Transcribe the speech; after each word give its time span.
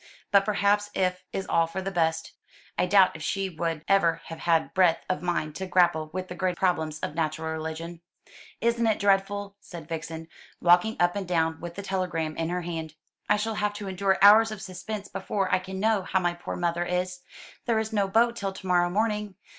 But 0.31 0.45
perhaps 0.45 0.89
if 0.95 1.23
is 1.31 1.45
all 1.45 1.67
for 1.67 1.79
the 1.79 1.91
best. 1.91 2.33
I 2.75 2.87
doubt 2.87 3.15
if 3.15 3.21
she 3.21 3.49
would 3.51 3.85
ever 3.87 4.19
have 4.29 4.39
had 4.39 4.73
breadth 4.73 5.05
of 5.07 5.21
mind 5.21 5.55
to 5.57 5.67
grapple 5.67 6.09
with 6.11 6.27
the 6.27 6.33
great 6.33 6.57
problems 6.57 6.99
of 7.01 7.13
natural 7.13 7.51
religion." 7.51 8.01
"Isn't 8.61 8.87
it 8.87 8.97
dreadful?" 8.97 9.57
said 9.59 9.87
Vixen, 9.87 10.27
walking 10.59 10.95
up 10.99 11.15
and 11.15 11.27
down 11.27 11.59
with 11.61 11.75
the 11.75 11.83
telegram 11.83 12.35
in 12.35 12.49
her 12.49 12.61
hand. 12.63 12.95
"I 13.29 13.37
shall 13.37 13.53
have 13.53 13.73
to 13.73 13.87
endure 13.87 14.17
hours 14.23 14.49
of 14.49 14.59
suspense 14.59 15.07
before 15.07 15.53
I 15.53 15.59
can 15.59 15.79
know 15.79 16.01
how 16.01 16.19
my 16.19 16.33
poor 16.33 16.55
mother 16.55 16.83
is. 16.83 17.19
There 17.67 17.77
is 17.77 17.93
no 17.93 18.07
boat 18.07 18.35
till 18.35 18.53
to 18.53 18.65
morrow 18.65 18.89
morning. 18.89 19.35